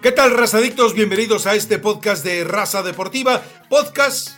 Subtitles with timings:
[0.00, 0.94] ¿Qué tal, razadictos?
[0.94, 4.28] Bienvenidos a este podcast de Raza Deportiva, podcast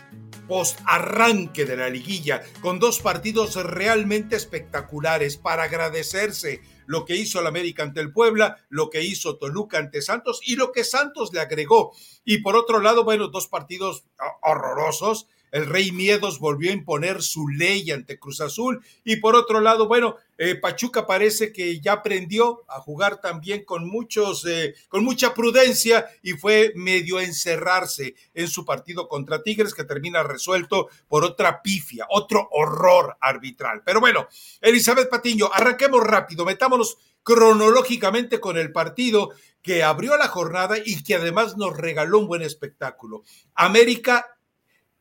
[0.49, 7.41] post arranque de la liguilla, con dos partidos realmente espectaculares para agradecerse lo que hizo
[7.41, 11.31] el América ante el Puebla, lo que hizo Toluca ante Santos y lo que Santos
[11.35, 11.93] le agregó.
[12.25, 14.07] Y por otro lado, bueno, dos partidos
[14.41, 18.85] horrorosos el Rey Miedos volvió a imponer su ley ante Cruz Azul.
[19.05, 23.87] Y por otro lado, bueno, eh, Pachuca parece que ya aprendió a jugar también con
[23.87, 29.85] muchos, eh, con mucha prudencia y fue medio encerrarse en su partido contra Tigres que
[29.85, 33.83] termina resuelto por otra pifia, otro horror arbitral.
[33.85, 34.29] Pero bueno,
[34.61, 39.31] Elizabeth Patiño, arranquemos rápido, metámonos cronológicamente con el partido
[39.63, 43.23] que abrió la jornada y que además nos regaló un buen espectáculo.
[43.55, 44.39] América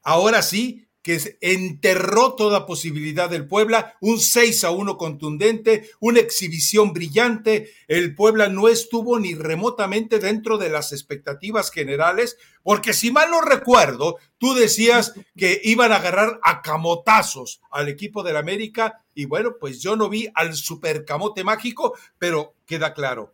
[0.03, 6.91] ahora sí que enterró toda posibilidad del Puebla, un 6 a 1 contundente, una exhibición
[6.91, 7.71] brillante.
[7.87, 13.41] El Puebla no estuvo ni remotamente dentro de las expectativas generales, porque si mal no
[13.41, 19.55] recuerdo, tú decías que iban a agarrar a camotazos al equipo del América, y bueno,
[19.59, 23.33] pues yo no vi al supercamote mágico, pero queda claro,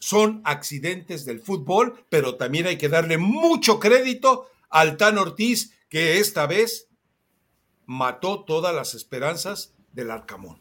[0.00, 6.18] son accidentes del fútbol, pero también hay que darle mucho crédito al Tan Ortiz, que
[6.18, 6.88] esta vez
[7.86, 10.58] mató todas las esperanzas del Arcamón.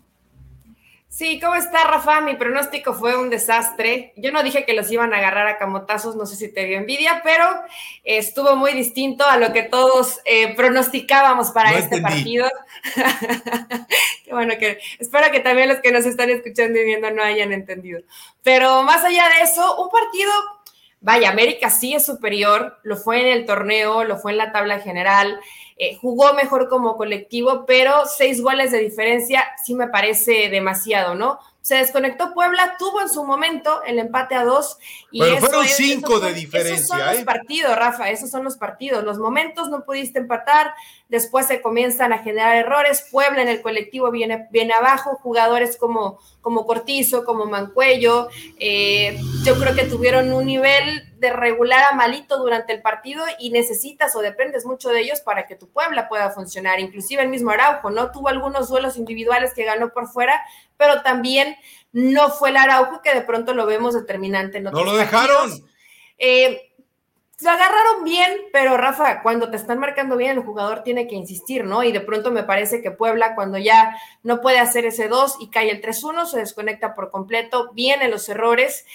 [1.09, 2.21] Sí, ¿cómo está, Rafa?
[2.21, 4.13] Mi pronóstico fue un desastre.
[4.15, 6.77] Yo no dije que los iban a agarrar a camotazos, no sé si te dio
[6.77, 7.45] envidia, pero
[8.03, 12.47] estuvo muy distinto a lo que todos eh, pronosticábamos para este partido.
[14.25, 17.51] Qué bueno que espero que también los que nos están escuchando y viendo no hayan
[17.51, 18.01] entendido.
[18.43, 20.31] Pero más allá de eso, un partido
[21.03, 24.79] vaya, América sí es superior, lo fue en el torneo, lo fue en la tabla
[24.79, 25.39] general,
[25.77, 31.39] eh, jugó mejor como colectivo, pero seis goles de diferencia sí me parece demasiado, ¿no?
[31.63, 34.77] Se desconectó Puebla, tuvo en su momento el empate a dos.
[35.11, 36.75] Y Pero fueron cinco de diferencia.
[36.75, 37.23] Esos son los ¿eh?
[37.23, 39.05] partidos, Rafa, esos son los partidos.
[39.05, 40.73] Los momentos no pudiste empatar,
[41.07, 43.07] después se comienzan a generar errores.
[43.09, 48.27] Puebla en el colectivo viene, viene abajo, jugadores como, como Cortizo, como Mancuello.
[48.59, 53.49] Eh, yo creo que tuvieron un nivel de regular a malito durante el partido y
[53.49, 56.81] necesitas o dependes mucho de ellos para que tu Puebla pueda funcionar.
[56.81, 58.11] Inclusive el mismo Araujo, ¿no?
[58.11, 60.43] Tuvo algunos duelos individuales que ganó por fuera,
[60.75, 61.55] pero también
[61.93, 64.57] no fue el Araujo que de pronto lo vemos determinante.
[64.57, 65.49] En no lo dejaron.
[66.17, 66.73] Eh,
[67.39, 71.63] lo agarraron bien, pero Rafa, cuando te están marcando bien, el jugador tiene que insistir,
[71.63, 71.83] ¿no?
[71.83, 75.49] Y de pronto me parece que Puebla, cuando ya no puede hacer ese 2 y
[75.49, 78.85] cae el 3-1, se desconecta por completo, vienen los errores.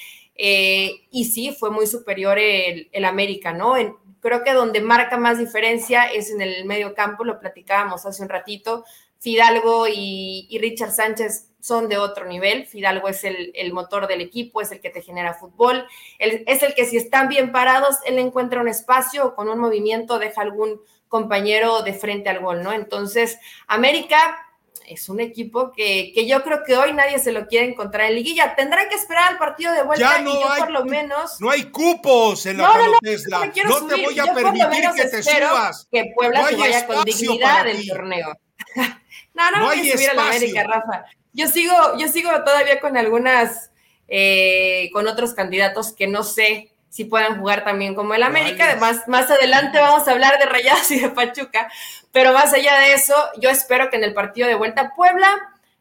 [0.41, 3.75] Eh, y sí, fue muy superior el, América, ¿no?
[4.21, 8.29] creo que donde marca más diferencia es en el medio campo, lo platicábamos hace un
[8.29, 8.85] ratito.
[9.19, 12.67] Fidalgo y, Richard Sánchez son de otro nivel.
[12.67, 15.87] Fidalgo es el, motor del equipo, es el que te genera fútbol,
[16.19, 20.19] es el que si están bien parados, él encuentra un espacio o con un movimiento
[20.19, 22.73] deja algún compañero de frente al gol, ¿no?
[22.73, 24.48] Entonces, América
[24.89, 28.55] es un equipo que, yo creo que hoy nadie se lo quiere encontrar en liguilla.
[28.55, 31.41] Tendrá que esperar al partido de vuelta no y yo hay, por lo menos.
[31.41, 35.87] No hay cupos en la no, no, no, te voy a permitir que te subas.
[35.91, 38.39] Que Puebla se vaya con dignidad del torneo.
[39.35, 41.05] no, no, no voy a subir a la América, Rafa.
[41.33, 43.71] Yo sigo, yo sigo todavía con algunas,
[44.09, 48.65] eh, con otros candidatos que no sé si puedan jugar también como el América.
[48.65, 51.71] Además, más adelante vamos a hablar de Rayados y de Pachuca.
[52.13, 55.29] Pero más allá de eso, yo espero que en el partido de vuelta Puebla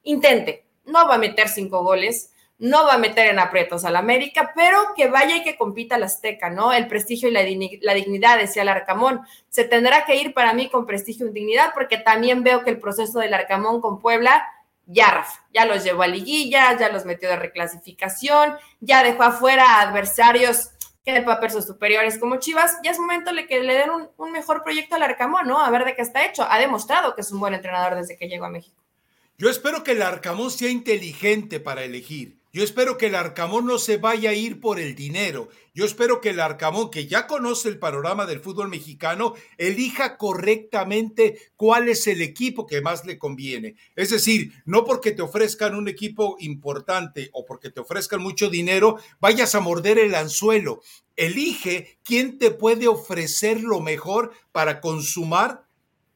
[0.03, 0.65] intente.
[0.85, 4.79] No va a meter cinco goles, no va a meter en aprietos al América, pero
[4.95, 6.71] que vaya y que compita al Azteca, ¿no?
[6.71, 7.41] El prestigio y la,
[7.81, 9.21] la dignidad, decía el Arcamón.
[9.49, 12.79] Se tendrá que ir para mí con prestigio y dignidad, porque también veo que el
[12.79, 14.47] proceso del Arcamón con Puebla
[14.89, 19.65] ya, Rafa, ya los llevó a liguilla, ya los metió de reclasificación, ya dejó afuera
[19.65, 20.71] a adversarios
[21.13, 24.63] que papel sus superiores como Chivas, ya es momento de que le den un, mejor
[24.63, 25.63] proyecto al Arcamón, ¿no?
[25.63, 26.45] A ver de qué está hecho.
[26.49, 28.75] Ha demostrado que es un buen entrenador desde que llegó a México.
[29.37, 32.37] Yo espero que el Arcamón sea inteligente para elegir.
[32.57, 35.49] Yo espero que el Arcamón no se vaya a ir por el dinero.
[35.75, 41.37] Yo espero que el Arcamón, que ya conoce el panorama del fútbol mexicano, elija correctamente
[41.55, 43.75] cuál es el equipo que más le conviene.
[43.95, 48.97] Es decir, no porque te ofrezcan un equipo importante o porque te ofrezcan mucho dinero,
[49.19, 50.81] vayas a morder el anzuelo.
[51.15, 55.66] Elige quién te puede ofrecer lo mejor para consumar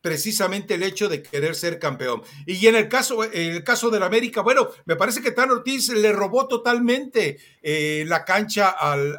[0.02, 2.22] precisamente el hecho de querer ser campeón.
[2.46, 5.90] Y en el caso, en el caso del América, bueno, me parece que Tan Ortiz
[5.90, 9.18] le robó totalmente eh, la cancha al,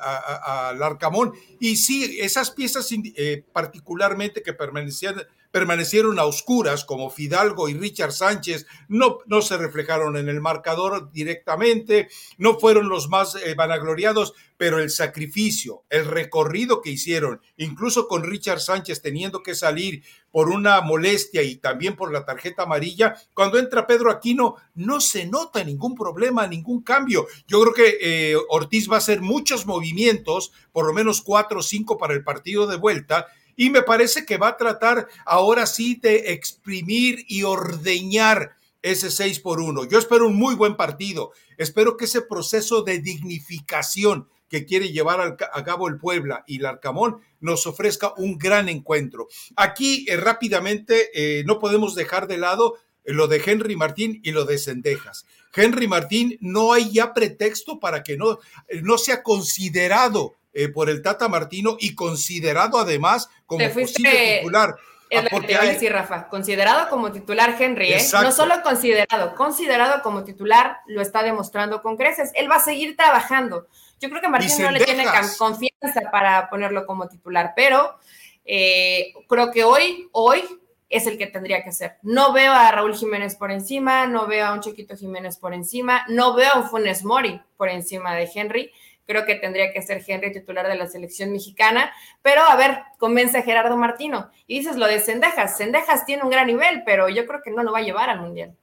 [0.82, 1.32] Arcamón.
[1.60, 5.22] Y sí, esas piezas eh, particularmente que permanecían
[5.52, 11.12] permanecieron a oscuras, como Fidalgo y Richard Sánchez, no, no se reflejaron en el marcador
[11.12, 12.08] directamente,
[12.38, 18.24] no fueron los más eh, vanagloriados, pero el sacrificio, el recorrido que hicieron, incluso con
[18.24, 23.58] Richard Sánchez teniendo que salir por una molestia y también por la tarjeta amarilla, cuando
[23.58, 27.26] entra Pedro Aquino no se nota ningún problema, ningún cambio.
[27.46, 31.62] Yo creo que eh, Ortiz va a hacer muchos movimientos, por lo menos cuatro o
[31.62, 33.26] cinco para el partido de vuelta,
[33.56, 39.40] y me parece que va a tratar ahora sí de exprimir y ordeñar ese 6
[39.40, 39.84] por 1.
[39.84, 41.32] Yo espero un muy buen partido.
[41.56, 46.66] Espero que ese proceso de dignificación que quiere llevar a cabo el Puebla y el
[46.66, 49.28] Arcamón nos ofrezca un gran encuentro.
[49.56, 54.32] Aquí eh, rápidamente eh, no podemos dejar de lado eh, lo de Henry Martín y
[54.32, 55.24] lo de Cendejas.
[55.54, 58.40] Henry Martín no hay ya pretexto para que no,
[58.82, 64.76] no sea considerado eh, por el Tata Martino y considerado además como posible titular.
[65.12, 66.28] Es lo que te iba a decir, Rafa.
[66.28, 68.02] Considerado como titular Henry, ¿eh?
[68.22, 72.30] No solo considerado, considerado como titular, lo está demostrando con creces.
[72.34, 73.66] Él va a seguir trabajando.
[74.00, 75.04] Yo creo que Martín no le tiene
[75.36, 77.98] confianza para ponerlo como titular, pero
[78.46, 80.42] eh, creo que hoy, hoy
[80.88, 81.96] es el que tendría que ser.
[82.02, 86.04] No veo a Raúl Jiménez por encima, no veo a un Chiquito Jiménez por encima,
[86.08, 88.72] no veo a un Funes Mori por encima de Henry
[89.06, 93.38] creo que tendría que ser Henry titular de la selección mexicana, pero a ver, convence
[93.38, 94.30] a Gerardo Martino.
[94.46, 97.62] Y dices lo de Sendejas, Sendejas tiene un gran nivel, pero yo creo que no
[97.62, 98.56] lo va a llevar al Mundial.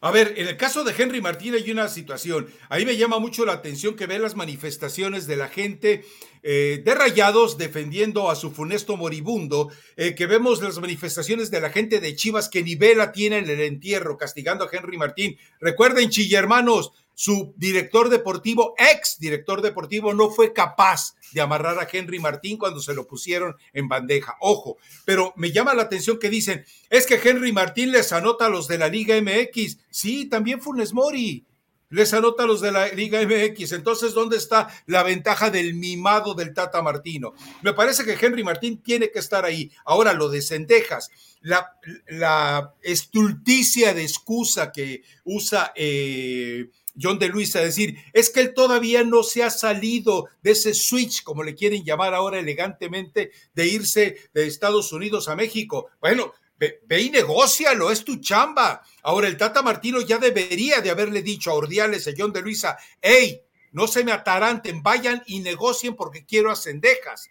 [0.00, 2.46] A ver, en el caso de Henry Martín hay una situación.
[2.68, 6.04] Ahí me llama mucho la atención que ve las manifestaciones de la gente
[6.44, 11.70] eh, de Rayados defendiendo a su funesto moribundo, eh, que vemos las manifestaciones de la
[11.70, 15.36] gente de Chivas que nivela tiene en el entierro, castigando a Henry Martín.
[15.60, 21.88] Recuerden, chilla hermanos, su director deportivo, ex director deportivo, no fue capaz de amarrar a
[21.90, 24.36] Henry Martín cuando se lo pusieron en bandeja.
[24.38, 28.48] Ojo, pero me llama la atención que dicen, es que Henry Martín les anota a
[28.48, 29.78] los de la Liga MX.
[29.90, 31.44] Sí, también Funes Mori
[31.90, 33.72] les anota a los de la Liga MX.
[33.72, 37.32] Entonces, ¿dónde está la ventaja del mimado del Tata Martino?
[37.62, 39.72] Me parece que Henry Martín tiene que estar ahí.
[39.84, 41.10] Ahora, lo de Cendejas,
[41.40, 46.68] la, estulticia de excusa que usa eh,
[47.00, 50.74] John de Luis a decir, es que él todavía no se ha salido de ese
[50.74, 55.88] switch, como le quieren llamar ahora elegantemente, de irse de Estados Unidos a México.
[56.00, 58.82] Bueno, ve, y negocialo, es tu chamba.
[59.02, 62.76] Ahora el Tata Martino ya debería de haberle dicho a Ordiales, a John de Luisa,
[63.00, 63.42] hey,
[63.72, 67.30] no se me ataranten, vayan y negocien porque quiero ascendejas.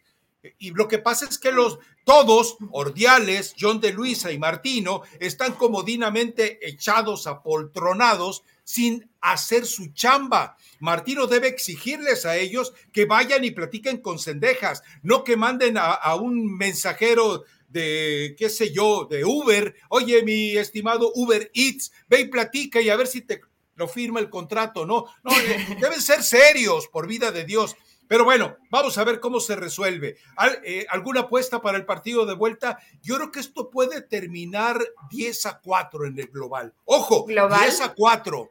[0.60, 5.54] Y lo que pasa es que los todos, Ordiales, John de Luisa y Martino, están
[5.54, 10.58] comodinamente echados, apoltronados, sin hacer su chamba.
[10.82, 16.16] Martino debe exigirles a ellos que vayan y platiquen con cendejas, no que manden a,
[16.16, 22.28] un mensajero de, qué sé yo, de Uber, oye, mi estimado Uber Eats, ve y
[22.28, 23.40] platica y a ver si te
[23.76, 27.78] lo firma el contrato, no, no, eh, deben ser serios, por vida de Dios.
[28.08, 30.18] Pero bueno, vamos a ver cómo se resuelve.
[30.64, 32.80] Eh, ¿Alguna apuesta para el partido de vuelta?
[33.02, 36.74] Yo creo que esto puede terminar 10 a 4 en el global.
[36.86, 37.60] Ojo, ¿Global?
[37.60, 38.50] 10 a 4.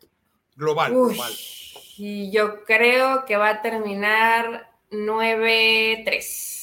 [0.57, 1.33] Global, global.
[1.99, 6.56] Y yo creo que va a terminar 9-3.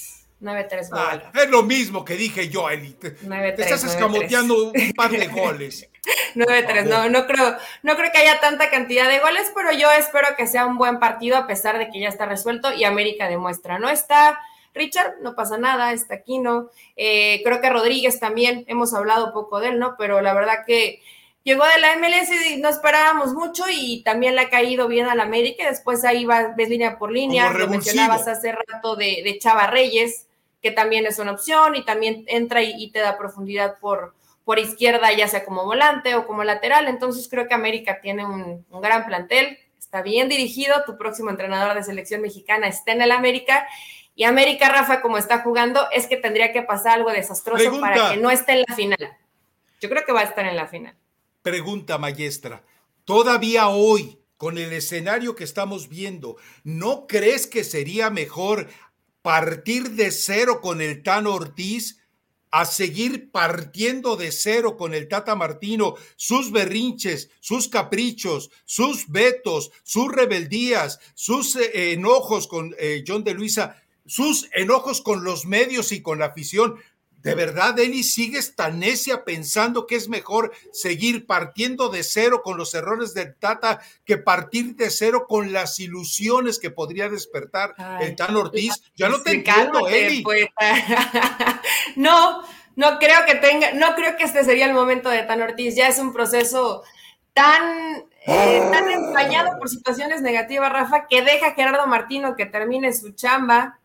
[0.43, 2.93] 9-3 ah, Es lo mismo que dije yo, Eli.
[2.93, 3.15] Te,
[3.57, 5.89] estás escamoteando un par de goles.
[6.35, 10.27] 9-3, no, no creo, no creo que haya tanta cantidad de goles, pero yo espero
[10.37, 13.79] que sea un buen partido a pesar de que ya está resuelto y América demuestra,
[13.79, 14.39] no está
[14.73, 19.69] Richard, no pasa nada, está Aquino, eh, creo que Rodríguez también, hemos hablado poco de
[19.69, 19.95] él, ¿no?
[19.97, 21.01] Pero la verdad que
[21.43, 25.19] llegó de la MLS y no esperábamos mucho y también le ha caído bien al
[25.19, 29.67] América, después ahí va, ves línea por línea, lo mencionabas hace rato de, de, Chava
[29.67, 30.27] Reyes,
[30.63, 34.15] que también es una opción y también entra y te da profundidad por
[34.45, 36.87] por izquierda, ya sea como volante o como lateral.
[36.87, 41.83] Entonces creo que América tiene un, gran plantel, está bien dirigido, tu próximo entrenador de
[41.83, 43.67] selección mexicana está en el América.
[44.15, 48.17] Y América, Rafa, como está jugando, es que tendría que pasar algo desastroso para que
[48.17, 49.17] no esté en la final.
[49.81, 50.95] Yo creo que va a estar en la final.
[51.41, 52.61] Pregunta, maestra.
[53.05, 58.67] Todavía hoy, con el escenario que estamos viendo, ¿no crees que sería mejor
[59.23, 61.97] partir de cero con el Tan Ortiz?
[62.55, 69.71] a seguir partiendo de cero con el Tata Martino, sus berrinches, sus caprichos, sus vetos,
[69.81, 75.91] sus rebeldías, sus eh, enojos con eh, John de Luisa, sus enojos con los medios
[75.91, 76.75] y con la afición.
[77.23, 82.57] ¿De verdad, Eli, sigues tan necia pensando que es mejor seguir partiendo de cero con
[82.57, 88.15] los errores del Tata que partir de cero con las ilusiones que podría despertar el
[88.17, 88.73] Tan Ortiz?
[88.95, 90.23] Ya no te entiendo, Eli.
[91.95, 92.43] no,
[92.75, 95.75] no creo que tenga, no creo que este sería el momento de Tan Ortiz.
[95.75, 96.83] Ya es un proceso
[97.31, 102.93] tan, eh, tan empañado por situaciones negativas, Rafa, que deja a Gerardo Martino que termine
[102.93, 103.79] su chamba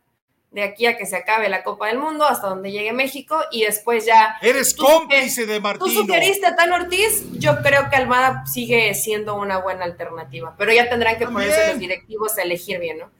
[0.50, 3.64] de aquí a que se acabe la Copa del Mundo, hasta donde llegue México, y
[3.64, 4.36] después ya...
[4.40, 5.86] Eres cómplice de Martino.
[5.86, 10.72] Tú sugeriste a Tan Ortiz, yo creo que Almada sigue siendo una buena alternativa, pero
[10.72, 13.10] ya tendrán que ponerse los directivos a elegir bien, ¿no?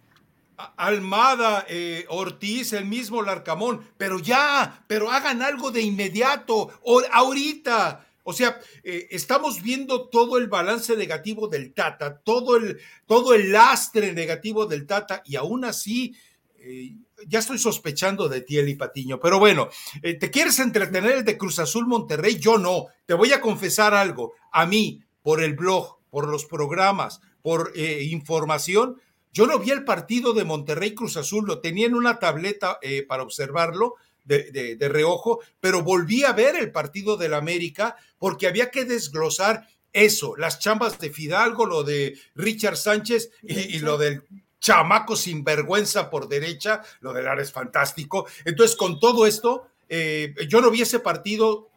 [0.77, 8.05] Almada, eh, Ortiz, el mismo Larcamón, pero ya, pero hagan algo de inmediato, o, ahorita.
[8.25, 13.53] O sea, eh, estamos viendo todo el balance negativo del Tata, todo el, todo el
[13.53, 16.15] lastre negativo del Tata, y aún así,
[16.59, 16.93] eh,
[17.27, 19.19] ya estoy sospechando de ti, Eli Patiño.
[19.21, 19.69] Pero bueno,
[20.03, 22.39] ¿te quieres entretener el de Cruz Azul Monterrey?
[22.39, 22.87] Yo no.
[23.07, 24.35] Te voy a confesar algo.
[24.53, 29.01] A mí, por el blog, por los programas, por información,
[29.33, 33.05] yo no vi el partido de Monterrey Cruz Azul, lo tenía en una tableta eh,
[33.07, 33.95] para observarlo
[34.25, 40.37] de, reojo, pero volví a ver el partido del América porque había que desglosar eso,
[40.37, 44.23] las chambas de Fidalgo, lo de Richard Sánchez y, lo del
[44.61, 48.27] chamaco sinvergüenza por derecha, lo del Ares fantástico.
[48.45, 51.69] Entonces, con todo esto, eh, yo no vi ese partido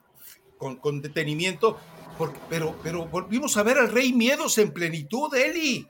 [0.57, 1.79] con, con detenimiento,
[2.17, 5.87] porque, pero, pero volvimos a ver al Rey Miedos en plenitud, Eli.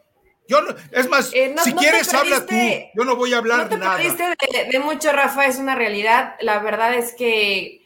[0.47, 0.59] Yo
[0.91, 2.55] es más, eh, si quieres habla tú,
[2.93, 3.97] yo no voy a hablar no te nada.
[3.97, 6.35] De, de, mucho, Rafa, es una realidad.
[6.41, 7.80] La verdad es que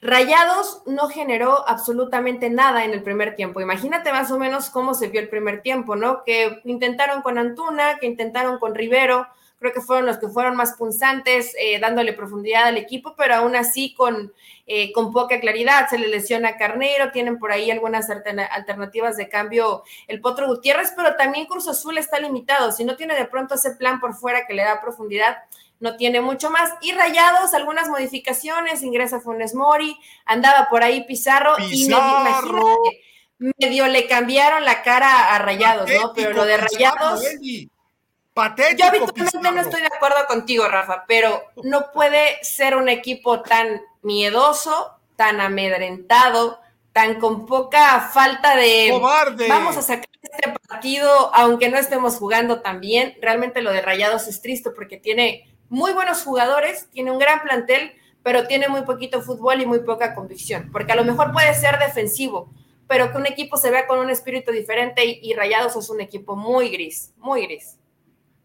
[0.00, 3.60] Rayados no generó absolutamente nada en el primer tiempo.
[3.60, 6.22] Imagínate más o menos cómo se vio el primer tiempo, ¿no?
[6.24, 9.26] Que intentaron con Antuna, que intentaron con Rivero,
[9.58, 13.56] creo que fueron los que fueron más punzantes, eh, dándole profundidad al equipo, pero aún
[13.56, 14.32] así con,
[14.66, 15.88] eh, con poca claridad.
[15.88, 20.92] Se le lesiona a Carnero, tienen por ahí algunas alternativas de cambio el Potro Gutiérrez,
[20.96, 22.70] pero también Cruz Azul está limitado.
[22.70, 25.38] Si no tiene de pronto ese plan por fuera que le da profundidad,
[25.80, 26.70] no tiene mucho más.
[26.80, 34.06] Y Rayados, algunas modificaciones, ingresa Funes Mori, andaba por ahí Pizarro, y me, medio le
[34.06, 36.12] cambiaron la cara a Rayados, ¿no?
[36.14, 37.22] Pero lo de Rayados...
[38.76, 43.82] Yo habitualmente no estoy de acuerdo contigo, Rafa, pero no puede ser un equipo tan
[44.02, 46.60] miedoso, tan amedrentado,
[46.92, 48.96] tan con poca falta de
[49.48, 53.16] vamos a sacar este partido, aunque no estemos jugando tan bien.
[53.20, 57.92] Realmente lo de Rayados es triste porque tiene muy buenos jugadores, tiene un gran plantel,
[58.22, 61.78] pero tiene muy poquito fútbol y muy poca convicción, porque a lo mejor puede ser
[61.78, 62.52] defensivo,
[62.86, 66.36] pero que un equipo se vea con un espíritu diferente y, Rayados es un equipo
[66.36, 67.76] muy gris, muy gris.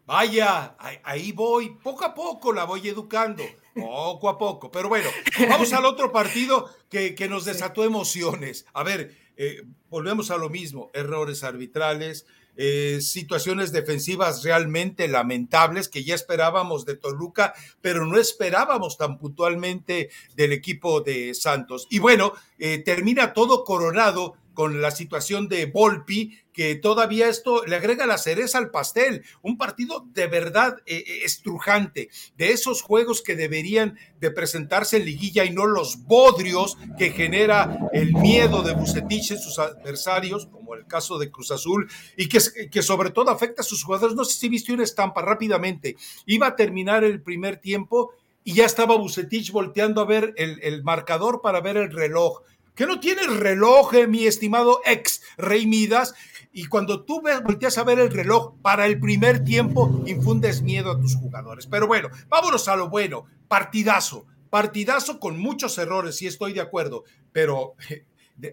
[0.06, 3.42] Vaya, ahí voy, poco a poco la voy educando,
[3.74, 4.70] poco a poco.
[4.70, 5.08] Pero bueno,
[5.48, 8.66] vamos al otro partido que, que nos desató emociones.
[8.74, 12.26] A ver, eh, volvemos a lo mismo, errores arbitrales,
[12.56, 20.10] eh, situaciones defensivas realmente lamentables que ya esperábamos de Toluca, pero no esperábamos tan puntualmente
[20.36, 21.86] del equipo de Santos.
[21.90, 27.76] Y bueno, eh, termina todo coronado con la situación de Volpi, que todavía esto le
[27.76, 29.24] agrega la cereza al pastel.
[29.42, 32.08] Un partido de verdad eh, eh, estrujante,
[32.38, 37.76] de esos juegos que deberían de presentarse en liguilla y no los bodrios que genera
[37.92, 42.82] el miedo de Bucetich en sus adversarios, como el caso de Cruz Azul, y que,
[42.82, 44.16] sobre todo afecta a sus jugadores.
[44.16, 45.96] No sé si viste una estampa rápidamente.
[46.24, 48.12] Iba a terminar el primer tiempo
[48.44, 52.42] y ya estaba Bucetich volteando a ver el marcador para ver el reloj
[52.74, 56.14] que no tienes reloj, eh, mi estimado ex Rey Midas,
[56.52, 60.92] y cuando tú ves, volteas a ver el reloj para el primer tiempo, infundes miedo
[60.92, 61.66] a tus jugadores.
[61.66, 63.26] Pero bueno, vámonos a lo bueno.
[63.48, 67.02] Partidazo, partidazo con muchos errores, sí estoy de acuerdo,
[67.32, 67.74] pero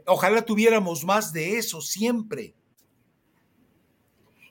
[0.07, 2.55] ojalá tuviéramos más de eso siempre.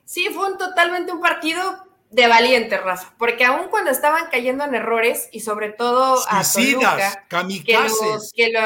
[0.05, 1.61] Sí, fue un, totalmente un partido
[2.09, 7.25] de valiente, Rafa, porque aún cuando estaban cayendo en errores y sobre todo a Toluca,
[7.65, 8.59] que, lo,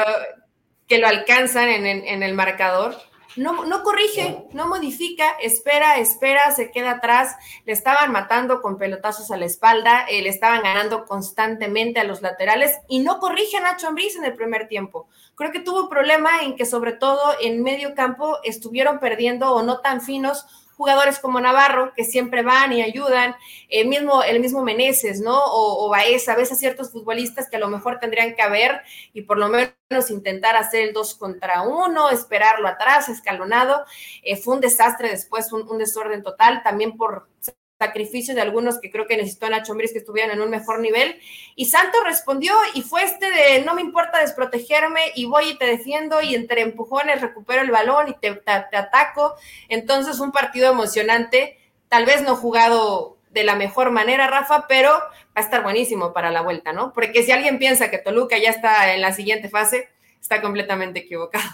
[0.86, 2.96] que lo alcanzan en, el marcador,
[3.36, 7.36] no, no, corrige, no modifica, espera, espera, se queda atrás.
[7.66, 12.22] Le estaban matando con pelotazos a la espalda, eh, le estaban ganando constantemente a los
[12.22, 15.06] laterales y no corrige a Nacho Ambriz en el primer tiempo.
[15.34, 19.80] Creo que tuvo problema en que sobre todo en medio campo estuvieron perdiendo o no
[19.80, 23.34] tan finos jugadores como Navarro, que siempre van y ayudan,
[23.68, 25.38] el mismo, el mismo Meneses, ¿no?
[25.38, 29.22] O, o Baeza, a veces ciertos futbolistas que a lo mejor tendrían que haber y
[29.22, 33.84] por lo menos intentar hacer el dos contra uno, esperarlo atrás, escalonado.
[34.22, 37.28] Eh, fue un desastre después, un desorden total, también por
[37.78, 41.20] sacrificio de algunos que creo que necesitó Nacho Ambriz que estuvieran en un mejor nivel.
[41.54, 45.66] Y Santos respondió y fue este de no me importa desprotegerme y voy y te
[45.66, 49.34] defiendo y entre empujones recupero el balón y te, ataco.
[49.68, 55.10] Entonces un partido emocionante, tal vez no jugado de la mejor manera, Rafa, pero va
[55.34, 56.94] a estar buenísimo para la vuelta, ¿no?
[56.94, 61.44] Porque si alguien piensa que Toluca ya está en la siguiente fase, está completamente equivocado.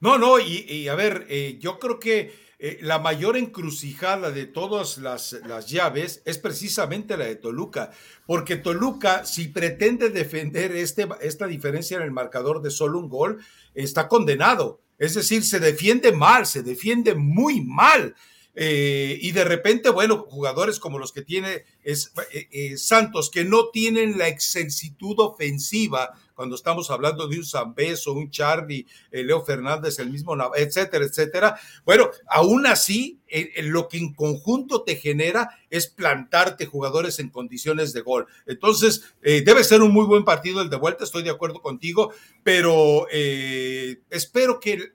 [0.00, 4.98] No, no, y, a ver, eh, yo creo que eh, la mayor encrucijada de todas
[4.98, 7.92] las, las, llaves es precisamente la de Toluca,
[8.26, 13.38] porque Toluca, si pretende defender este, esta diferencia en el marcador de solo un gol,
[13.74, 14.80] está condenado.
[14.98, 18.16] Es decir, se defiende mal, se defiende muy mal.
[18.56, 24.18] Eh, y de repente, bueno, jugadores como los que tiene eh, Santos, que no tienen
[24.18, 30.36] la excelsitud ofensiva, cuando estamos hablando de un Zambeso, un Charlie, Leo Fernández, el mismo,
[30.54, 31.58] etcétera, etcétera.
[31.84, 33.18] Bueno, aún así,
[33.64, 38.28] lo que en conjunto te genera es plantarte jugadores en condiciones de gol.
[38.46, 42.12] Entonces, debe ser un muy buen partido el de vuelta, estoy de acuerdo contigo,
[42.44, 44.92] pero espero que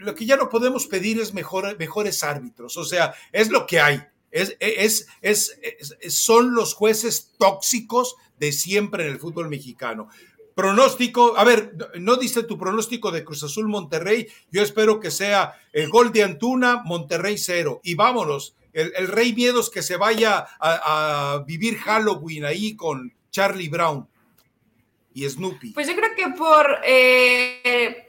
[0.00, 4.02] lo que ya no podemos pedir es mejores árbitros, o sea, es lo que hay.
[4.32, 5.56] Es, es, es,
[6.08, 10.08] son los jueces tóxicos de siempre en el fútbol mexicano.
[10.54, 15.54] Pronóstico, a ver, no diste tu pronóstico de Cruz Azul Monterrey, yo espero que sea
[15.72, 21.42] el gol de Antuna, Monterrey cero, y vámonos, el, Rey Miedos que se vaya a,
[21.46, 24.08] vivir Halloween ahí con Charlie Brown
[25.14, 25.72] y Snoopy.
[25.72, 26.78] Pues yo creo que por...
[26.84, 28.06] Eh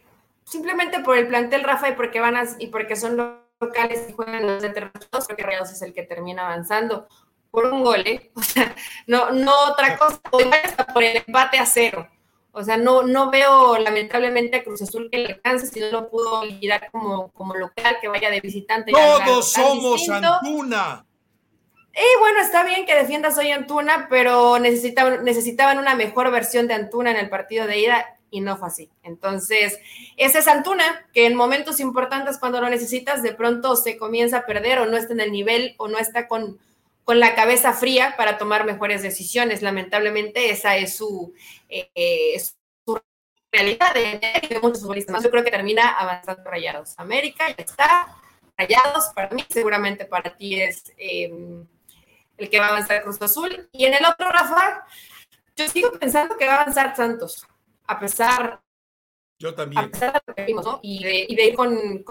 [0.52, 3.16] simplemente por el plantel, Rafa, y porque van a, y porque son
[3.62, 4.92] locales y juegan los de creo
[5.38, 7.08] que Rayados es el que termina avanzando
[7.52, 8.32] por un gol, ¿eh?
[8.36, 8.76] O sea,
[9.08, 10.20] no, no otra cosa,
[10.64, 12.08] hasta por el empate a cero.
[12.54, 16.10] O sea, no, no veo lamentablemente a Cruz Azul que le alcance si no lo
[16.10, 18.92] pudo liquidar como, como local, que vaya de visitante.
[18.92, 21.06] Todos somos Antuna.
[21.94, 26.74] Y bueno, está bien que defiendas hoy Antuna, pero necesitaban, necesitaban una mejor versión de
[26.74, 28.90] Antuna en el partido de ida y no fue así.
[29.04, 29.78] Entonces,
[30.18, 34.46] ese es Antuna, que en momentos importantes cuando lo necesitas, de pronto se comienza a
[34.46, 36.58] perder o no está en el nivel o no está con,
[37.04, 39.62] con la cabeza fría para tomar mejores decisiones.
[39.62, 41.34] Lamentablemente, esa es su,
[41.70, 42.40] eh,
[42.86, 43.00] su
[43.52, 45.24] realidad de, muchos futbolistas.
[45.24, 46.94] Yo creo que termina avanzando Rayados.
[46.98, 48.18] América ya está.
[48.58, 51.66] Rayados, para mí, seguramente para ti es em,
[52.38, 53.70] el que va a avanzar Cruz Azul.
[53.72, 54.86] Y en el otro, Rafa,
[55.56, 57.48] yo sigo pensando que va a avanzar Santos
[57.92, 58.62] a pesar,
[59.38, 59.84] Yo también.
[59.84, 60.80] A pesar de lo que vimos, ¿no?
[60.82, 62.06] Y de, y de ir con,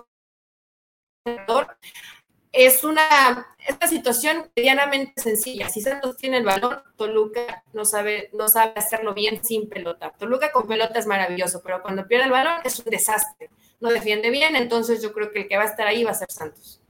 [2.53, 5.69] es una esta situación medianamente sencilla.
[5.69, 10.13] Si Santos tiene el balón, Toluca no sabe, no sabe hacerlo bien sin pelota.
[10.19, 13.51] Toluca con pelota es maravilloso, pero cuando pierde el balón es un desastre.
[13.81, 16.15] No defiende bien, entonces yo creo que el que va a estar ahí va a
[16.15, 16.81] ser Santos.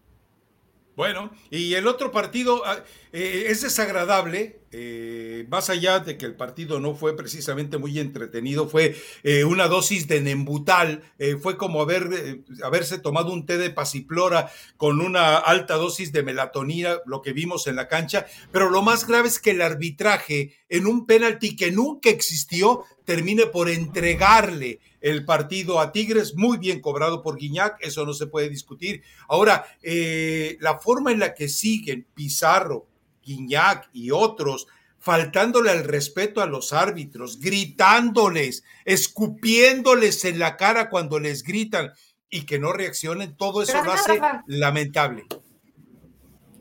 [0.97, 6.37] Bueno, y el otro partido ah, eh, es desagradable, eh, más allá de que el
[6.37, 8.95] partido no fue precisamente muy entretenido, fue
[9.25, 11.03] eh, una dosis de nembutal,
[11.43, 16.99] fue como haber, haberse tomado un té de pasiplora con una alta dosis de melatonina,
[17.05, 20.87] lo que vimos en la cancha, pero lo más grave es que el arbitraje en
[20.87, 27.23] un penalti que nunca existió termine por entregarle el partido a Tigres, muy bien cobrado
[27.23, 29.03] por Guiñac, eso no se puede discutir.
[29.29, 32.87] Ahora, la forma en la que siguen Pizarro,
[33.23, 34.67] Guiñac y otros
[34.99, 41.93] faltándole al respeto a los árbitros, gritándoles, escupiéndoles en la cara cuando les gritan
[42.29, 45.25] y que no reaccionen, todo eso lo hace lamentable.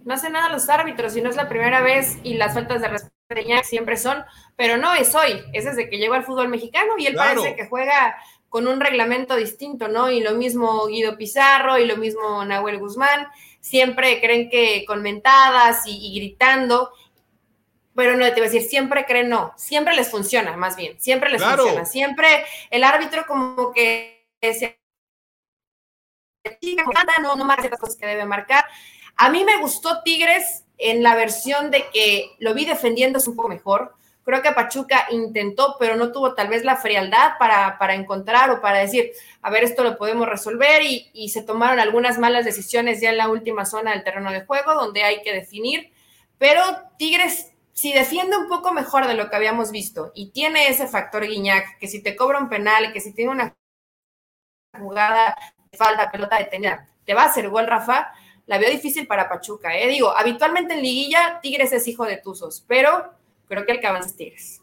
[0.06, 2.88] No hace nada los árbitros y no es la primera vez y las faltas de
[2.88, 3.20] respeto
[3.64, 4.24] siempre son,
[4.56, 7.68] pero no es hoy, es desde que llegó al fútbol mexicano y él parece que
[7.68, 8.16] juega
[8.50, 10.10] con un reglamento distinto, ¿no?
[10.10, 13.28] Y lo mismo Guido Pizarro y lo mismo Nahuel Guzmán,
[13.60, 16.92] siempre creen que con mentadas y, gritando,
[17.96, 21.30] pero no, te voy a decir, siempre creen, no, siempre les funciona, más bien, siempre
[21.30, 24.80] les funciona, siempre el árbitro como que se
[27.22, 28.66] no, no marca las cosas que debe marcar.
[29.18, 33.50] A mí me gustó Tigres en la versión de que lo vi defendiéndose un poco
[33.50, 33.94] mejor.
[34.24, 38.62] Creo que Pachuca intentó, pero no tuvo tal vez la frialdad para, para encontrar o
[38.62, 43.02] para decir, a ver, esto lo podemos resolver y, y, se tomaron algunas malas decisiones
[43.02, 45.92] ya en la última zona del terreno de juego, donde hay que definir.
[46.38, 46.62] Pero
[46.98, 51.26] Tigres, si defiende un poco mejor de lo que habíamos visto y tiene ese factor
[51.26, 53.56] Guiñac, que si te cobra un penal, que si tiene una
[54.78, 55.36] jugada
[55.72, 58.12] de falta, pelota detenida, te va a hacer gol, Rafa,
[58.48, 59.78] la veo difícil para Pachuca.
[59.78, 59.88] ¿eh?
[59.88, 63.14] Digo, habitualmente en liguilla Tigres es hijo de Tuzos, pero
[63.50, 64.62] creo que el que avanza es Tigres.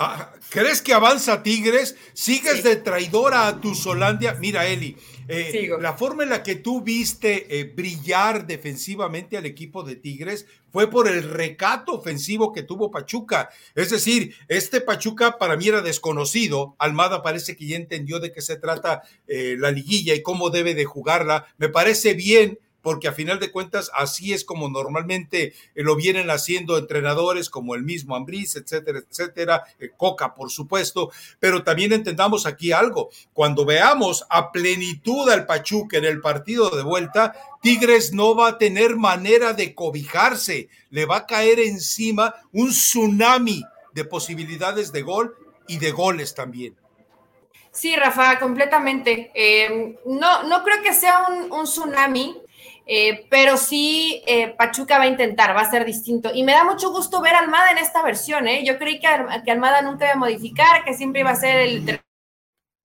[0.00, 1.96] Ah, ¿Crees que avanza Tigres?
[2.12, 4.34] ¿Sigues de traidora a tu Solandia?
[4.34, 9.82] Mira, Eli, eh, la forma en la que tú viste eh, brillar defensivamente al equipo
[9.82, 13.50] de Tigres fue por el recato ofensivo que tuvo Pachuca.
[13.74, 16.76] Es decir, este Pachuca para mí era desconocido.
[16.78, 20.74] Almada parece que ya entendió de qué se trata eh, la liguilla y cómo debe
[20.74, 21.46] de jugarla.
[21.56, 26.30] Me parece bien porque a final de cuentas así es como normalmente eh, lo vienen
[26.30, 32.46] haciendo entrenadores como el mismo Ambriz, etcétera, etcétera, eh, Coca, por supuesto, pero también entendamos
[32.46, 38.34] aquí algo, cuando veamos a plenitud al Pachuca en el partido de vuelta, Tigres no
[38.34, 44.92] va a tener manera de cobijarse, le va a caer encima un tsunami de posibilidades
[44.92, 46.74] de gol y de goles también.
[47.78, 49.30] Sí, Rafa, completamente.
[49.34, 52.36] Eh, no, no creo que sea un, tsunami,
[52.90, 56.30] eh, pero sí eh, Pachuca va a intentar, va a ser distinto.
[56.32, 58.46] Y me da mucho gusto ver a Almada en esta versión.
[58.64, 59.08] Yo creí que,
[59.44, 62.00] que Almada nunca iba a modificar, que siempre iba a ser el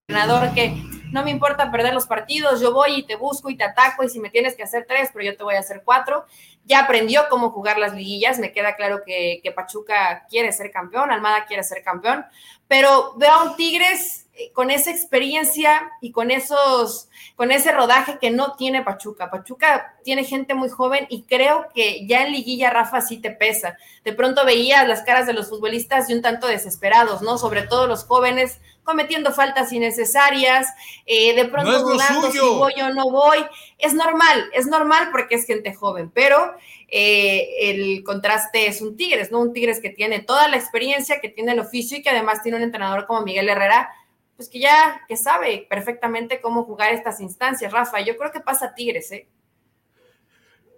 [0.09, 0.73] entrenador que
[1.13, 4.09] no me importa perder los partidos, yo voy y te busco y te ataco y
[4.09, 6.25] si me tienes que hacer tres, pero yo te voy a hacer cuatro.
[6.65, 11.11] Ya aprendió cómo jugar las liguillas, me queda claro que, que Pachuca quiere ser campeón,
[11.11, 12.25] Almada quiere ser campeón,
[12.67, 14.22] pero veo a un Tigres eh,
[14.53, 19.29] con esa experiencia y con esos, con ese rodaje que no tiene Pachuca.
[19.29, 23.77] Pachuca tiene gente muy joven y creo que ya en liguilla Rafa sí te pesa.
[24.03, 27.37] De pronto veías las caras de los futbolistas y un tanto desesperados, ¿no?
[27.37, 30.67] Sobre todo los jóvenes cometiendo faltas innecesarias,
[31.05, 33.37] eh, de pronto dudando si voy o no voy.
[33.77, 36.53] Es normal, es normal porque es gente joven, pero
[36.89, 39.39] eh, el contraste es un Tigres, ¿no?
[39.39, 42.57] Un Tigres que tiene toda la experiencia, que tiene el oficio y que además tiene
[42.57, 43.89] un entrenador como Miguel Herrera
[44.35, 48.01] pues que ya que sabe perfectamente cómo jugar estas instancias, Rafa.
[48.01, 49.27] Yo creo que pasa Tigres, ¿eh?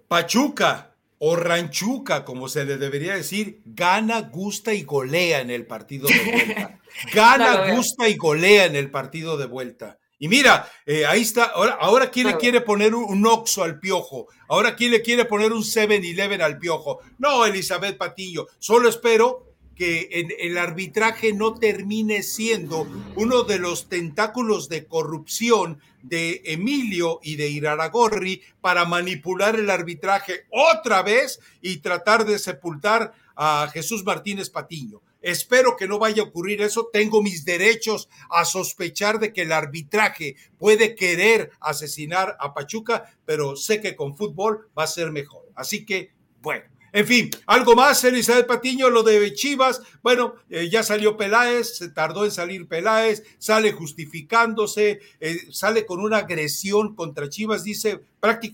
[0.08, 6.08] Pachuca o Ranchuca, como se le debería decir, gana, gusta y golea en el partido
[6.08, 6.80] de vuelta.
[7.14, 9.98] Gana, gusta y golea en el partido de vuelta.
[10.18, 14.28] Y mira, eh, ahí está, ahora, ahora quién le quiere poner un, Oxo al piojo,
[14.48, 17.00] ahora quién le quiere poner un 7-Eleven al piojo.
[17.18, 20.10] No, Elizabeth Patiño, solo espero que
[20.40, 27.50] el arbitraje no termine siendo uno de los tentáculos de corrupción de Emilio y de
[27.50, 35.02] Iraragorri para manipular el arbitraje otra vez y tratar de sepultar a Jesús Martínez Patiño.
[35.22, 36.90] Espero que no vaya a ocurrir eso.
[36.94, 43.56] Tengo mis derechos a sospechar de que el arbitraje puede querer asesinar a Pachuca, pero
[43.56, 45.50] sé que con fútbol va a ser mejor.
[45.56, 46.12] Así que,
[46.42, 46.75] bueno.
[46.96, 49.82] En fin, algo más, Elizabeth Patiño, lo de Chivas.
[50.02, 56.00] Bueno, eh, ya salió Peláez, se tardó en salir Peláez, sale justificándose, eh, sale con
[56.00, 58.00] una agresión contra Chivas, dice,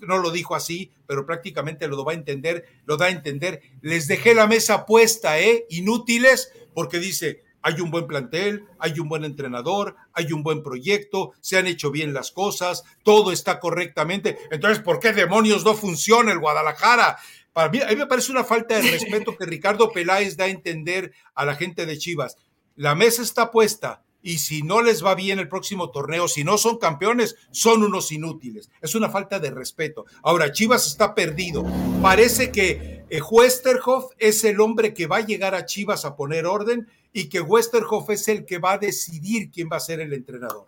[0.07, 3.61] no lo dijo así, pero prácticamente lo va a entender, lo da a entender.
[3.83, 5.67] Les dejé la mesa puesta, ¿eh?
[5.69, 11.33] Inútiles, porque dice, hay un buen plantel, hay un buen entrenador, hay un buen proyecto,
[11.41, 14.39] se han hecho bien las cosas, todo está correctamente.
[14.49, 17.17] Entonces, ¿por qué demonios no funciona el Guadalajara?
[17.53, 20.49] Para mí, a mí me parece una falta de respeto que Ricardo Peláez da a
[20.49, 22.37] entender a la gente de Chivas.
[22.75, 26.57] La mesa está puesta y si no les va bien el próximo torneo, si no
[26.57, 28.69] son campeones, son unos inútiles.
[28.81, 30.05] Es una falta de respeto.
[30.23, 31.65] Ahora, Chivas está perdido.
[32.01, 36.45] Parece que eh, Westerhoff es el hombre que va a llegar a Chivas a poner
[36.45, 40.13] orden y que Westerhoff es el que va a decidir quién va a ser el
[40.13, 40.67] entrenador.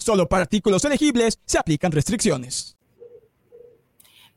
[0.00, 2.76] Solo para artículos elegibles se aplican restricciones.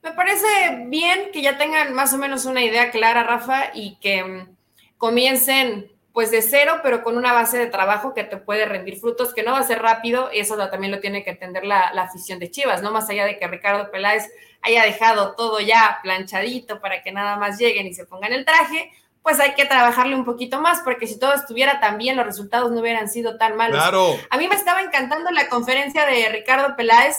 [0.04, 4.24] Me parece bien que ya tengan más o menos una idea clara, Rafa, y que
[4.24, 4.56] mm,
[4.98, 9.34] comiencen pues de cero, pero con una base de trabajo que te puede rendir frutos,
[9.34, 12.52] que no va a ser rápido, eso también lo tiene que entender la, afición de
[12.52, 12.92] Chivas, ¿no?
[12.92, 14.30] Más allá de que Ricardo Peláez
[14.62, 18.92] haya dejado todo ya planchadito para que nada más lleguen y se pongan el traje,
[19.24, 22.72] pues hay que trabajarle un poquito más, porque si todo estuviera tan bien, los resultados
[22.72, 23.78] no hubieran sido tan malos.
[23.78, 24.20] Claro.
[24.30, 27.16] A mí me estaba encantando la conferencia de Ricardo Peláez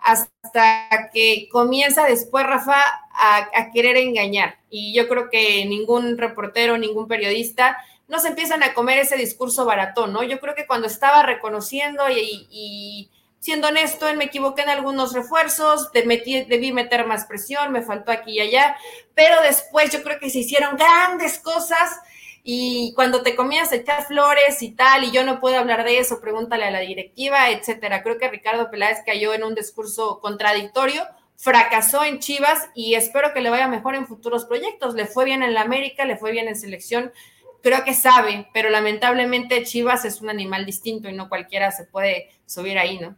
[0.00, 4.58] hasta que comienza después Rafa a, querer engañar.
[4.70, 7.76] Y yo creo que ningún reportero, ningún periodista
[8.08, 10.22] nos empiezan a comer ese discurso baratón, ¿no?
[10.22, 13.10] Yo creo que cuando estaba reconociendo y,
[13.42, 18.40] siendo honesto, me equivoqué en algunos refuerzos, debí meter más presión, me faltó aquí y
[18.40, 18.76] allá,
[19.14, 21.98] pero después yo creo que se hicieron grandes cosas
[22.44, 26.20] y cuando te comías echar flores y tal, y yo no puedo hablar de eso,
[26.20, 28.04] pregúntale a la directiva, etcétera.
[28.04, 31.02] Creo que Ricardo Peláez cayó en un discurso contradictorio,
[31.34, 34.94] fracasó en Chivas y espero que le vaya mejor en futuros proyectos.
[34.94, 37.12] Le fue bien en la América, le fue bien en selección,
[37.60, 42.30] creo que sabe, pero lamentablemente Chivas es un animal distinto y no cualquiera se puede
[42.46, 43.16] subir ahí, ¿no?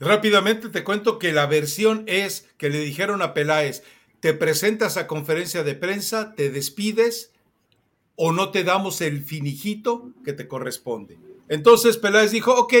[0.00, 3.82] Rápidamente te cuento que la versión es que le dijeron a Peláez,
[4.20, 7.32] te presentas a conferencia de prensa, te despides
[8.16, 11.18] o no te damos el finijito que te corresponde.
[11.48, 12.74] Entonces Peláez dijo, ok,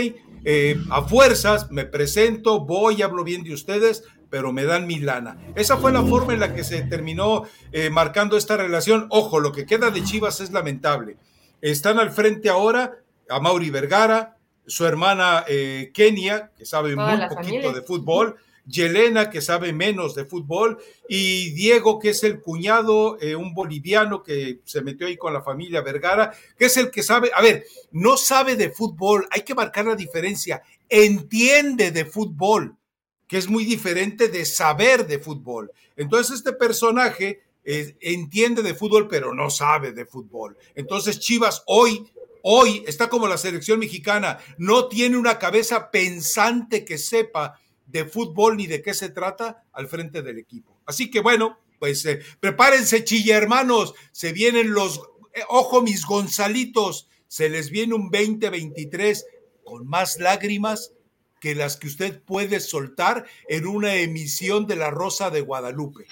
[0.44, 5.36] eh, a fuerzas me presento, voy, hablo bien de ustedes, pero me dan mi lana.
[5.56, 9.06] Esa fue la forma en la que se terminó eh, marcando esta relación.
[9.10, 11.18] Ojo, lo que queda de Chivas es lamentable.
[11.60, 14.38] Están al frente ahora a Mauri Vergara,
[14.70, 20.24] su hermana eh, Kenia, que sabe muy poquito de fútbol, Yelena, que sabe menos de
[20.24, 20.78] fútbol,
[21.08, 25.42] y Diego, que es el cuñado, eh, un boliviano que se metió ahí con la
[25.42, 29.56] familia Vergara, que es el que sabe, a ver, no sabe de fútbol, hay que
[29.56, 32.76] marcar la diferencia, entiende de fútbol,
[33.26, 35.72] que es muy diferente de saber de fútbol.
[35.96, 40.56] Entonces este personaje eh, entiende de fútbol, pero no sabe de fútbol.
[40.76, 42.08] Entonces Chivas hoy
[42.42, 48.56] Hoy está como la selección mexicana, no tiene una cabeza pensante que sepa de fútbol
[48.56, 50.80] ni de qué se trata al frente del equipo.
[50.86, 54.98] Así que bueno, pues eh, prepárense, chilla hermanos, se vienen los,
[55.34, 59.26] eh, ojo mis Gonzalitos, se les viene un 2023
[59.64, 60.92] con más lágrimas
[61.40, 66.06] que las que usted puede soltar en una emisión de La Rosa de Guadalupe.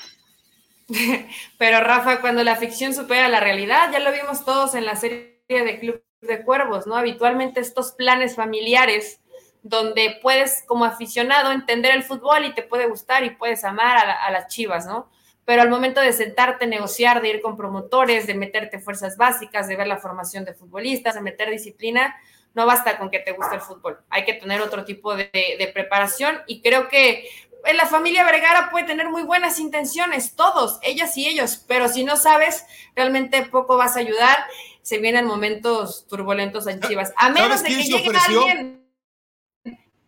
[1.59, 5.39] Pero Rafa, cuando la ficción supera la realidad, ya lo vimos todos en la serie
[5.49, 6.97] de Club de Cuervos, ¿no?
[6.97, 9.21] Habitualmente estos planes familiares
[9.63, 14.31] donde puedes como aficionado entender el fútbol y te puede gustar y puedes amar a,
[14.31, 15.11] las chivas, ¿no?
[15.45, 19.77] Pero al momento de sentarte, negociar, de ir con promotores, de meterte fuerzas básicas, de
[19.77, 22.17] ver la formación de futbolistas, de meter disciplina,
[22.55, 23.99] no basta con que te guste el fútbol.
[24.11, 27.29] Hay que tener otro tipo de, de preparación y creo que
[27.65, 32.05] en la familia Vergara puede tener muy buenas intenciones, todos, ellas y ellos, pero si
[32.05, 34.39] no sabes, realmente poco vas a ayudar.
[34.83, 37.13] Se vienen momentos turbulentos en Chivas.
[37.17, 38.89] A menos de que llegue alguien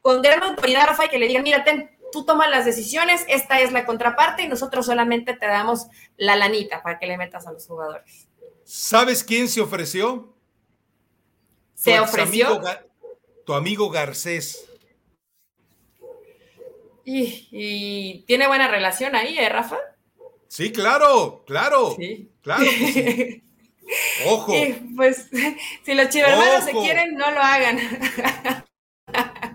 [0.01, 1.65] con gran autoridad, Rafa, y que le diga, mira,
[2.13, 5.87] tú tomas las decisiones, esta es la contraparte y nosotros solamente te damos
[6.17, 8.29] la lanita para que le metas a los jugadores.
[8.65, 10.35] ¿Sabes quién se ofreció?
[11.75, 12.61] ¿Se ofreció?
[13.45, 14.70] tu amigo Garcés.
[17.13, 19.79] Y, tiene buena relación ahí, ¿eh, Rafa?
[20.49, 21.95] Sí, claro, claro.
[21.97, 22.31] Sí.
[22.43, 22.65] Claro.
[24.27, 24.53] Ojo.
[24.97, 25.29] pues
[25.85, 27.79] si los chivermanos se quieren, no lo hagan.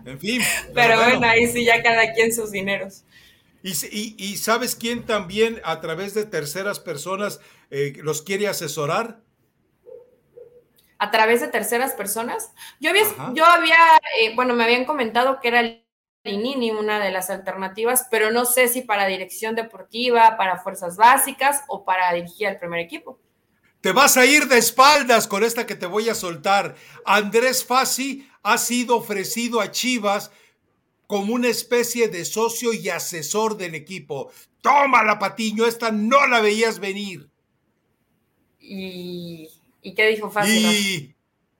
[0.06, 0.40] En fin.
[0.76, 1.26] Pero, bueno.
[1.26, 3.06] ahí sí ya cada quien sus dineros.
[3.64, 7.40] ¿Y, sabes quién también a través de terceras personas
[7.72, 9.22] eh, los quiere asesorar?
[11.00, 12.52] ¿A través de terceras personas?
[12.80, 13.78] Yo había, yo había
[14.20, 15.85] eh, bueno, me habían comentado que era el
[16.26, 21.62] Linini una de las alternativas, pero no sé si para dirección deportiva, para fuerzas básicas
[21.68, 23.20] o para dirigir al primer equipo.
[23.80, 26.76] Te vas a ir de espaldas con esta que te voy a soltar.
[27.06, 30.32] Andrés Fassi ha sido ofrecido a Chivas
[31.06, 34.32] como una especie de socio y asesor del equipo.
[34.62, 37.30] Tómala, Patiño, esta no la veías venir.
[38.60, 39.48] ¿Y,
[39.96, 41.16] qué dijo Fassi?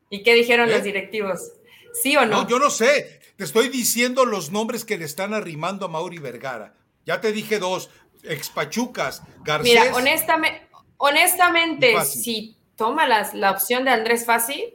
[0.10, 0.24] Y...
[0.24, 0.84] qué dijeron los ¿Eh?
[0.84, 1.52] directivos?
[1.94, 2.42] ¿Sí o no?
[2.42, 3.20] No, yo no sé.
[3.38, 6.74] Te estoy diciendo los nombres que le están arrimando a Mauri Vergara.
[7.06, 7.90] Ya te dije dos,
[8.24, 9.74] expachucas, Garcés.
[9.74, 10.68] Mira, honestamente,
[10.98, 14.74] honestamente si toma la opción de Andrés Fassi,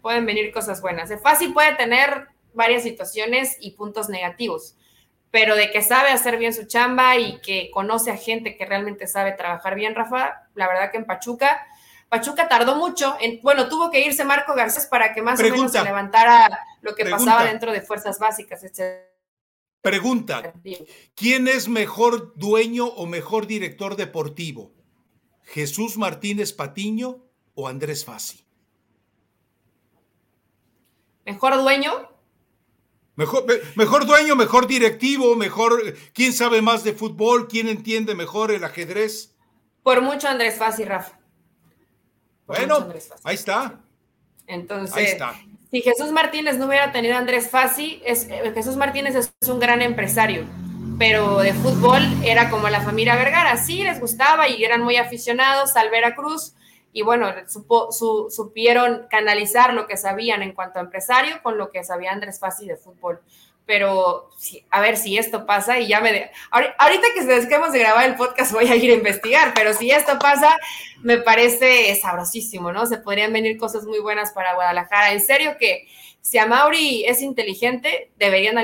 [0.00, 1.08] pueden venir cosas buenas.
[1.08, 4.76] De Fassi puede tener varias situaciones y puntos negativos,
[5.30, 9.06] pero de que sabe hacer bien su chamba y que conoce a gente que realmente
[9.06, 11.66] sabe trabajar bien, Rafa, la verdad que en Pachuca
[12.08, 15.72] Pachuca tardó mucho, en, bueno, tuvo que irse Marco Garcés para que más o menos
[15.72, 16.48] se levantara
[16.80, 18.62] lo que pasaba dentro de fuerzas básicas,
[19.80, 20.52] Pregunta,
[21.14, 24.72] ¿quién es mejor dueño o mejor director deportivo?
[25.44, 28.44] ¿Jesús Martínez Patiño o Andrés Fassi?
[31.24, 32.10] ¿Mejor dueño?
[33.14, 37.48] Mejor, mejor dueño, mejor directivo, mejor, ¿quién sabe más de fútbol?
[37.48, 39.36] ¿Quién entiende mejor el ajedrez?
[39.82, 41.18] Por mucho Andrés Fassi, Rafa.
[42.46, 42.92] Bueno,
[43.24, 43.80] ahí está.
[44.46, 45.18] Entonces,
[45.70, 50.44] si Jesús Martínez no hubiera tenido Andrés Fassi, eh, Jesús Martínez es un gran empresario,
[50.98, 55.76] pero de fútbol era como la familia Vergara, sí les gustaba y eran muy aficionados
[55.76, 56.54] al Veracruz
[56.92, 57.28] y bueno,
[58.30, 62.66] supieron canalizar lo que sabían en cuanto a empresario con lo que sabía Andrés Fassi
[62.66, 63.20] de fútbol.
[63.68, 64.30] Pero
[64.70, 66.30] a ver si esto pasa y ya me...
[66.50, 70.18] ahorita que dejemos de grabar el podcast voy a ir a investigar, pero si esto
[70.18, 70.56] pasa,
[71.02, 72.86] me parece sabrosísimo, ¿no?
[72.86, 75.12] Se podrían venir cosas muy buenas para Guadalajara.
[75.12, 75.86] En serio que
[76.22, 78.56] si a Mauri es inteligente, deberían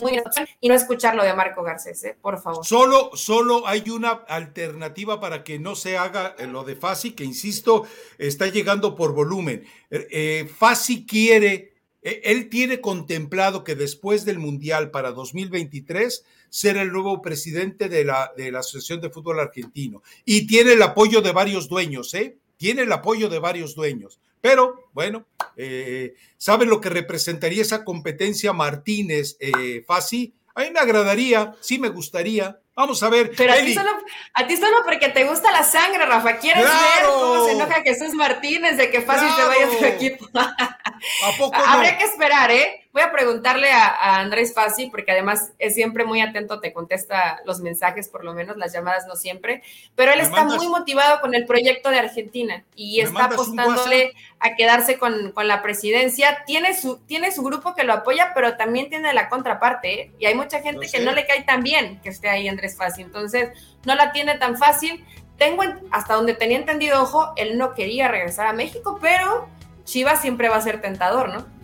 [0.00, 0.20] muy
[0.60, 2.16] y no escuchar lo de Marco Garcés, ¿eh?
[2.20, 2.66] por favor.
[2.66, 7.86] Solo, solo hay una alternativa para que no se haga lo de Fasi, que insisto,
[8.18, 9.64] está llegando por volumen.
[9.90, 11.75] Eh, eh Fasi quiere
[12.06, 18.32] él tiene contemplado que después del Mundial para 2023 ser el nuevo presidente de la,
[18.36, 20.02] de la Asociación de Fútbol Argentino.
[20.24, 22.38] Y tiene el apoyo de varios dueños, ¿eh?
[22.56, 24.20] Tiene el apoyo de varios dueños.
[24.40, 30.34] Pero, bueno, eh, ¿saben lo que representaría esa competencia Martínez eh, Fasi?
[30.54, 33.32] A mí me agradaría, sí me gustaría, Vamos a ver.
[33.34, 33.90] Pero a ti, solo,
[34.34, 36.36] a ti, solo, porque te gusta la sangre, Rafa.
[36.36, 40.28] ¿Quieres ver cómo se enoja Jesús Martínez de que fácil te vaya a tu equipo?
[40.34, 42.85] ¿A poco Habría que esperar, ¿eh?
[42.96, 47.60] Voy a preguntarle a, Andrés Fassi, porque además es siempre muy atento, te contesta los
[47.60, 49.62] mensajes, por lo menos, las llamadas no siempre.
[49.94, 54.96] Pero él está muy motivado con el proyecto de Argentina y está apostándole a quedarse
[54.96, 56.42] con, con, la presidencia.
[56.46, 60.12] Tiene su, tiene su grupo que lo apoya, pero también tiene la contraparte, ¿eh?
[60.18, 63.02] Y hay mucha gente que no le cae tan bien que esté ahí Andrés Fassi.
[63.02, 63.50] Entonces,
[63.84, 65.04] no la tiene tan fácil.
[65.36, 69.50] Tengo, hasta donde tenía entendido, ojo, él no quería regresar a México, pero
[69.84, 71.55] Chivas siempre va a ser tentador, ¿no?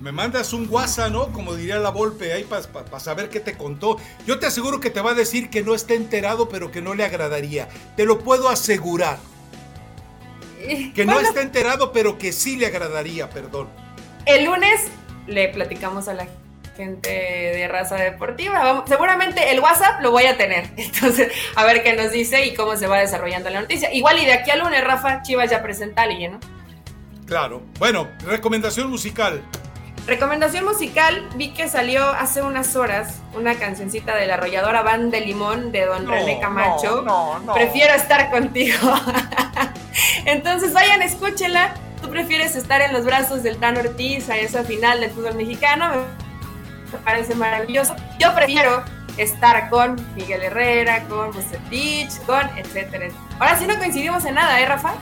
[0.00, 1.32] Me mandas un WhatsApp, ¿no?
[1.32, 3.98] Como diría la Volpe ahí para saber qué te contó.
[4.26, 6.94] Yo te aseguro que te va a decir que no está enterado, pero que no
[6.94, 7.68] le agradaría.
[7.96, 9.18] Te lo puedo asegurar.
[10.60, 13.68] Eh, que no está enterado, pero que sí le agradaría, perdón.
[14.24, 14.84] El lunes
[15.26, 16.28] le platicamos a la
[16.76, 18.84] gente de raza deportiva.
[18.86, 20.70] seguramente el WhatsApp lo voy a tener.
[20.76, 23.92] Entonces, a ver qué nos dice y cómo se va desarrollando la noticia.
[23.92, 26.40] Igual y de aquí al lunes, Rafa, Chivas ya presenta a alguien, ¿no?
[27.26, 27.62] Claro.
[27.78, 29.42] Bueno, recomendación musical.
[30.08, 35.20] Recomendación musical, vi que salió hace unas horas una cancioncita de la arrolladora Van de
[35.20, 37.04] Limón de Don René Camacho.
[37.52, 38.78] Prefiero estar contigo.
[40.24, 41.74] Entonces vayan, escúchenla.
[42.00, 45.90] Tú prefieres estar en los brazos del Tan Ortiz a esa final del fútbol mexicano.
[46.90, 47.94] Me parece maravilloso.
[48.18, 48.82] Yo prefiero
[49.18, 53.08] estar con Miguel Herrera, con Bucetich, con etcétera.
[53.38, 54.94] Ahora sí no coincidimos en nada, ¿eh, Rafa?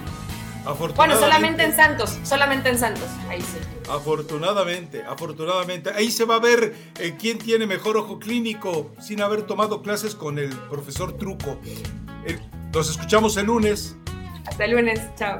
[0.96, 3.58] Bueno, solamente en Santos, solamente en Santos, ahí sí.
[3.88, 5.90] Afortunadamente, afortunadamente.
[5.94, 10.14] Ahí se va a ver eh, quién tiene mejor ojo clínico sin haber tomado clases
[10.14, 11.58] con el profesor Truco.
[12.26, 12.38] Eh,
[12.72, 13.96] nos escuchamos el lunes.
[14.46, 15.38] Hasta el lunes, chao.